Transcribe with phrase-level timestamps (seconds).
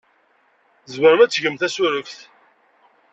[0.85, 2.19] Tzemrem ad tgem tasureft?